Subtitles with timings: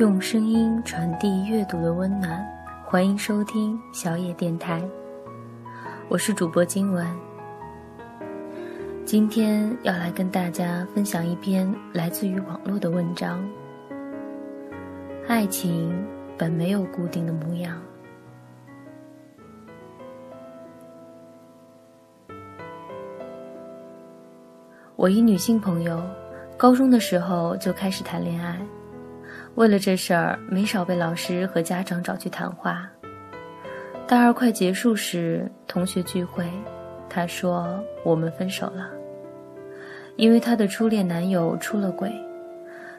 [0.00, 2.44] 用声音传递阅读的温暖，
[2.84, 4.82] 欢迎收听小野电台。
[6.08, 7.16] 我是主播今晚，
[9.04, 13.48] 今天要来跟大家分享一篇来自于网络的文章。
[15.28, 16.04] 爱情
[16.36, 17.80] 本没有固定的模样。
[24.96, 26.02] 我一女性朋友，
[26.56, 28.58] 高中的时候就开始谈恋爱，
[29.54, 32.90] 为了这事儿，没少被老师和家长找去谈话。
[34.06, 36.44] 大二快结束时，同学聚会，
[37.08, 38.90] 她说我们分手了，
[40.16, 42.12] 因为她的初恋男友出了轨，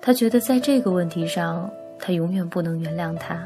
[0.00, 3.38] 她觉得在这个问题上，她永远不能原谅他。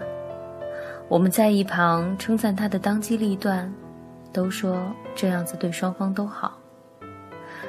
[1.07, 3.71] 我们在一旁称赞她的当机立断，
[4.33, 4.83] 都说
[5.15, 6.59] 这样子对双方都好。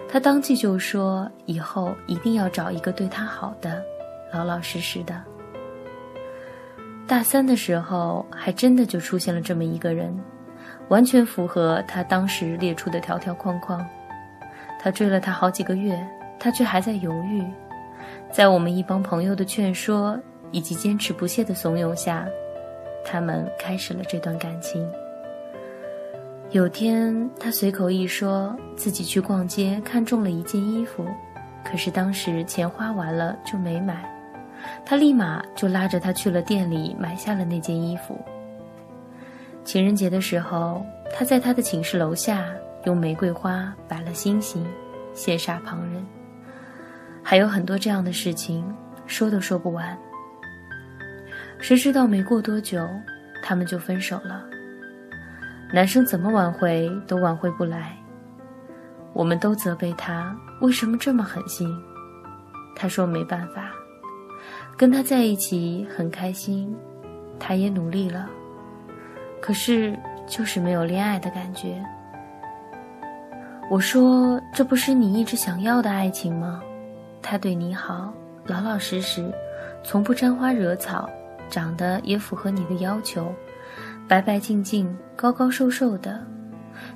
[0.08, 3.84] 他当即就说：“以后一定要找一个对他好的，
[4.36, 5.22] 老老实实的。”
[7.08, 10.12] 大三的时候，还真的就出现了这么一个人，
[10.88, 13.86] 完全符合他当时列出的条条框框。
[14.82, 16.00] 他追了他好几个月，
[16.40, 17.44] 他却还在犹豫。
[18.32, 20.20] 在我们一帮朋友的劝说
[20.52, 22.26] 以及坚持不懈的怂恿下，
[23.06, 24.88] 他们开始了这段感情。
[26.52, 31.06] 有天，他随口一说，自己去逛街看中了一件衣服，
[31.64, 34.10] 可是当时钱花完了就没买。
[34.86, 38.20] 他立马就拉着他去了店里买下了那件衣服。
[39.64, 42.46] 情人节的时候，他在他的寝室楼下
[42.86, 44.66] 用玫瑰花摆了星星，
[45.14, 46.06] 羡煞旁人。
[47.24, 48.64] 还有很多这样的事情，
[49.08, 49.98] 说都说不完。
[51.58, 52.88] 谁知道没过多久，
[53.42, 54.46] 他们就分手了。
[55.74, 57.98] 男生怎么挽回都挽回不来，
[59.14, 61.68] 我们都责备他为什么这么狠心。
[62.76, 63.72] 他说没办法，
[64.78, 66.76] 跟他在一起很开心，
[67.40, 68.30] 他也努力了，
[69.42, 69.98] 可是
[70.28, 71.82] 就是没有恋爱的感觉。
[73.70, 76.62] 我说这不是你一直想要的爱情吗？
[77.22, 78.14] 他对你好，
[78.46, 79.34] 老老实实，
[79.82, 81.10] 从不沾花惹草，
[81.50, 83.34] 长得也符合你的要求。
[84.08, 86.24] 白白净净、高高瘦瘦的，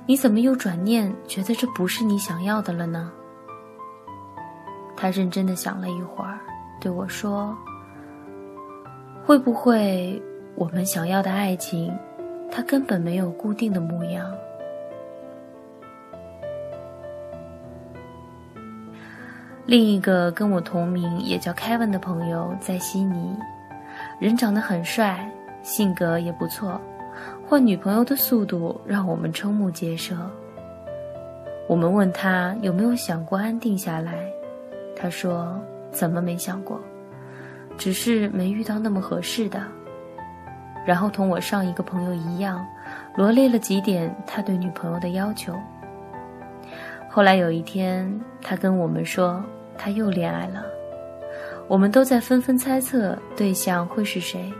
[0.06, 3.10] 你怎么又转念觉得这不是你想要的了呢？
[4.96, 6.38] 他认真的想了一会儿，
[6.80, 7.54] 对我说
[9.24, 10.20] ：“会不会
[10.54, 11.94] 我们想要的爱情，
[12.50, 14.26] 它根本没有固定的模样？”
[19.66, 23.36] 另一个跟我同名也叫凯文的朋友在悉尼，
[24.18, 25.30] 人长得很帅，
[25.62, 26.80] 性格也不错。
[27.46, 30.16] 换女朋友的速度让我们瞠目结舌。
[31.68, 34.28] 我们问他有没有想过安定下来，
[34.96, 35.60] 他说
[35.90, 36.80] ：“怎么没想过，
[37.76, 39.62] 只是没遇到那么合适的。”
[40.86, 42.66] 然后同我上一个朋友一样，
[43.14, 45.54] 罗列了几点他对女朋友的要求。
[47.08, 49.44] 后来有一天，他跟我们说
[49.76, 50.64] 他又恋爱了，
[51.68, 54.50] 我们都在纷纷猜测对象会是谁。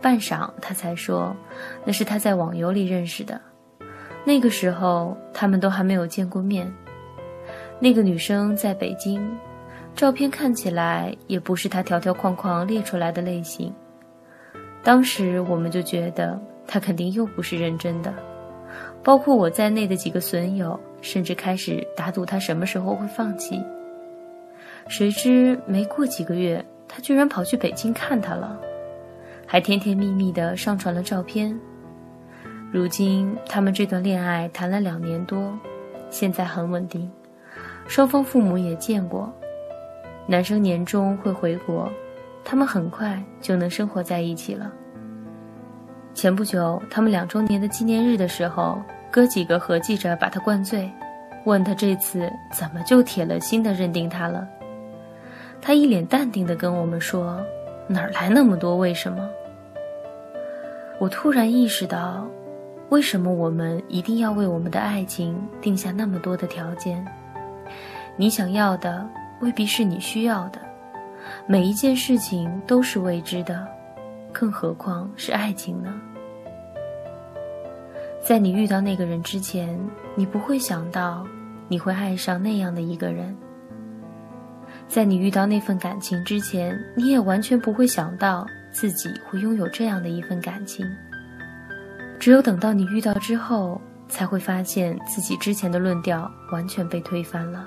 [0.00, 1.36] 半晌，他才说
[1.84, 3.40] ：“那是他在网游里认识的。
[4.24, 6.72] 那个时候，他们都还没有见过面。
[7.78, 9.20] 那个女生在北京，
[9.96, 13.72] 照片看起来也不是他条条框框列出来的类型。
[14.84, 18.12] 当时我们就觉得他肯定又不是认真的，
[19.02, 23.58] 包括我在内的几个损友，甚至开始打赌他什么时候会放弃。
[24.86, 28.60] 谁知没过几个月，他居然跑去北京看他了。”
[29.48, 31.58] 还甜甜蜜蜜地上传了照片。
[32.70, 35.58] 如今他们这段恋爱谈了两年多，
[36.10, 37.10] 现在很稳定，
[37.88, 39.32] 双方父母也见过。
[40.26, 41.88] 男生年终会回国，
[42.44, 44.72] 他们很快就能生活在一起了。
[46.14, 50.90] 前不久他们两周年的纪念日的时候，哥几个合计着把他灌醉，
[51.44, 54.46] 问他这次怎么就铁了心的认定他了。
[55.60, 57.40] 他一脸淡定的跟我们说。
[57.88, 59.30] 哪儿来那么多为什么？
[60.98, 62.26] 我突然意识到，
[62.88, 67.06] 为什么我们一定要为我们的爱情定下那么多的条件？
[68.16, 69.08] 你想要的
[69.40, 70.60] 未必是你需要的，
[71.46, 73.66] 每一件事情都是未知的，
[74.32, 75.92] 更何况是爱情呢？
[78.22, 79.78] 在你遇到那个人之前，
[80.14, 81.24] 你不会想到
[81.68, 83.36] 你会爱上那样的一个人。
[84.88, 90.86] 在你遇到那份感情之前，你也完全不会想到自己会拥有这样的一份感情。
[92.18, 97.64] 只有等到你遇到之后，才会发现自己之前的论调完全被推翻了。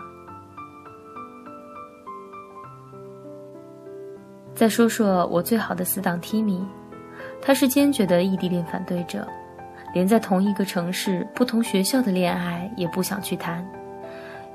[4.59, 6.59] 再说说我最好的死党 Timmy，
[7.41, 9.25] 他是坚决的异地恋反对者，
[9.93, 13.65] 连在同一个城市、不同学校的恋爱也不想去谈，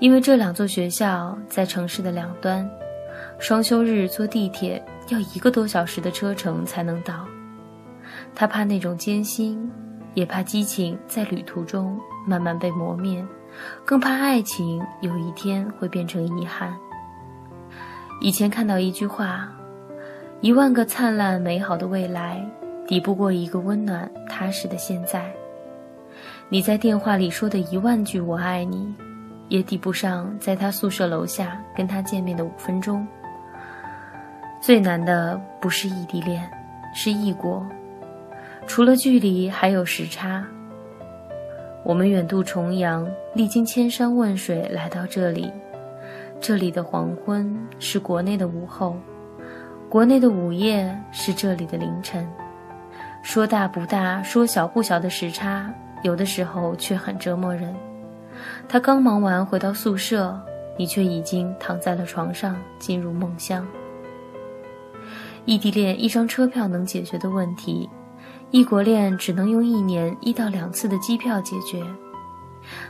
[0.00, 2.68] 因为这两座学校在城市的两端，
[3.38, 7.24] 双休日坐地铁要一个多小时的车程才能到。
[8.34, 9.72] 他怕那种艰辛，
[10.12, 13.24] 也怕激情在旅途中慢慢被磨灭，
[13.86, 16.76] 更怕爱情有一天会变成遗憾。
[18.20, 19.50] 以前看到一句话。
[20.40, 22.44] 一万个灿烂美好的未来，
[22.86, 25.32] 抵不过一个温暖踏实的现在。
[26.50, 28.94] 你在电话里说的一万句“我爱你”，
[29.48, 33.06] 也抵不上在他宿舍楼下跟他见面的五分钟。
[34.60, 36.48] 最难的不是异地恋，
[36.94, 37.66] 是异国。
[38.66, 40.44] 除了距离，还有时差。
[41.82, 45.50] 我们远渡重洋，历经千山万水来到这里，
[46.40, 48.96] 这里的黄昏是国内的午后。
[49.88, 52.28] 国内的午夜是这里的凌晨，
[53.22, 55.72] 说大不大，说小不小的时差，
[56.02, 57.72] 有的时候却很折磨人。
[58.68, 60.36] 他刚忙完回到宿舍，
[60.76, 63.64] 你却已经躺在了床上，进入梦乡。
[65.44, 67.88] 异地恋一张车票能解决的问题，
[68.50, 71.84] 异国恋只能用一年一到两次的机票解决。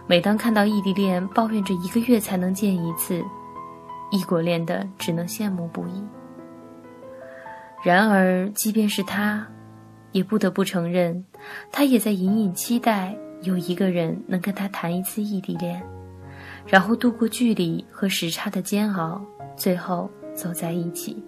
[0.06, 3.22] 每当看到异地恋抱怨着一个月才能见一次，
[4.10, 6.02] 异国恋的只能羡慕不已。
[7.84, 9.46] 然而，即便是他，
[10.12, 11.22] 也不得不承认，
[11.70, 15.82] 他也在隐隐期待有一个人能跟他谈一次异地恋，
[16.66, 19.20] 然后度过距离和时差的煎熬，
[19.54, 21.22] 最后走在一起。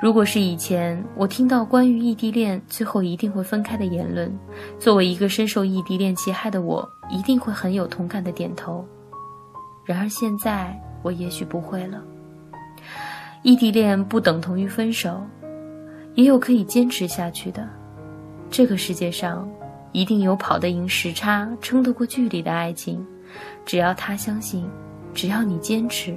[0.00, 4.32] 如果是以前，我听到关于异地恋最后一定会分开的言论，
[4.78, 8.86] 作为一个深受异地恋其害的我，一定会很有同感的点头。
[9.84, 12.00] 然而现在，我也许不会了。
[13.48, 15.22] 异地恋不等同于分手，
[16.12, 17.66] 也有可以坚持下去的。
[18.50, 19.48] 这个世界上
[19.90, 23.02] 一定有跑得赢时差、撑得过距离的爱情，
[23.64, 24.68] 只要他相信，
[25.14, 26.14] 只要你坚持。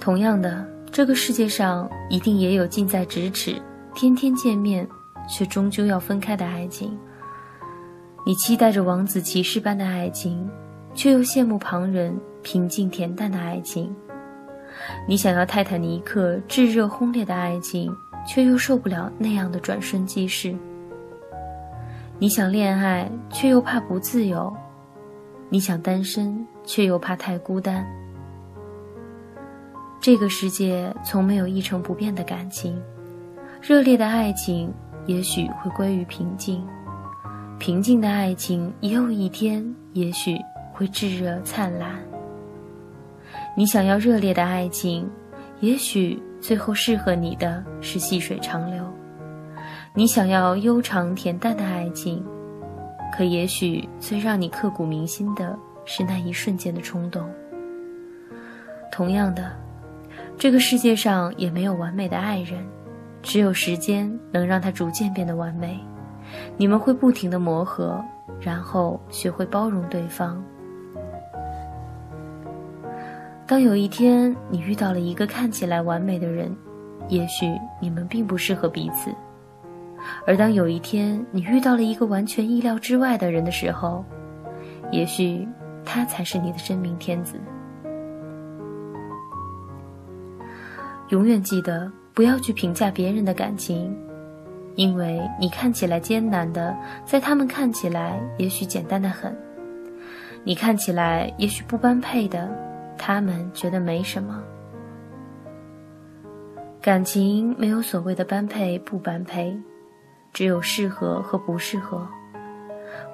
[0.00, 3.62] 同样的，这个世界上一定也有近在咫尺、
[3.94, 4.84] 天天见面
[5.28, 6.98] 却终究要分开的爱情。
[8.26, 10.50] 你期待着王子骑士般的爱情，
[10.96, 12.12] 却又羡慕旁人
[12.42, 13.94] 平静恬淡的爱情。
[15.08, 17.94] 你想要泰坦尼克炙热轰烈的爱情，
[18.26, 20.54] 却又受不了那样的转瞬即逝。
[22.18, 24.52] 你想恋爱，却又怕不自由；
[25.48, 27.86] 你想单身，却又怕太孤单。
[30.00, 32.80] 这个世界从没有一成不变的感情，
[33.60, 34.72] 热烈的爱情
[35.06, 36.66] 也许会归于平静，
[37.60, 40.36] 平静的爱情也有一天也许
[40.72, 41.94] 会炙热灿烂。
[43.58, 45.10] 你想要热烈的爱情，
[45.60, 48.84] 也许最后适合你的是细水长流；
[49.94, 52.22] 你想要悠长恬淡的爱情，
[53.16, 57.26] 可也许最让你刻骨铭心的是那一瞬间的冲动。
[58.92, 59.50] 同样的，
[60.36, 62.62] 这个世界上也没有完美的爱人，
[63.22, 65.80] 只有时间能让他逐渐变得完美。
[66.58, 68.04] 你们会不停的磨合，
[68.38, 70.44] 然后学会包容对方。
[73.46, 76.54] 当有一天你遇到了一个看起来完美的人，
[77.08, 77.46] 也许
[77.80, 79.12] 你们并不适合彼此；
[80.26, 84.04] 而当有一天你遇到了一个完全意料之外的人的时候，
[84.90, 85.46] 也许
[85.84, 87.40] 他才是你的真命天子。
[91.10, 93.96] 永远记得不要去评价别人的感情，
[94.74, 99.32] 因为你看起来艰难的，在他们看起来也许简单的很；
[100.42, 102.65] 你看起来也许不般配的。
[102.98, 104.42] 他们觉得没什么，
[106.80, 109.56] 感情没有所谓的般配不般配，
[110.32, 112.06] 只有适合和不适合。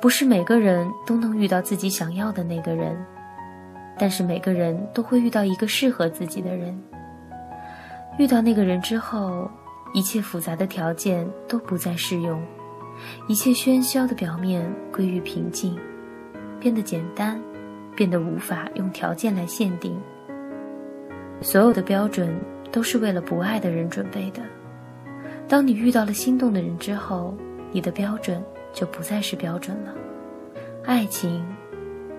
[0.01, 2.97] 不是每个人都能遇到自己想要的那个人，
[3.99, 6.81] 但是每个人都会遇到一个适合自己的人。
[8.19, 9.51] 遇到那个人之后，
[9.95, 12.41] 一切复杂的条件都不再适用，
[13.27, 15.79] 一切喧嚣的表面归于平静，
[16.61, 17.41] 变得简单。
[17.95, 20.01] 变得无法用条件来限定，
[21.41, 22.35] 所有的标准
[22.71, 24.43] 都是为了不爱的人准备的。
[25.49, 27.35] 当你遇到了心动的人之后，
[27.71, 29.93] 你的标准就不再是标准了。
[30.85, 31.45] 爱情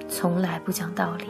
[0.07, 1.25] 从来不讲道理。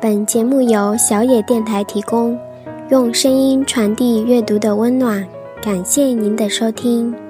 [0.00, 2.36] 本节目由小野电台提供。
[2.92, 5.26] 用声音传递阅读的温暖，
[5.62, 7.21] 感谢您的收听。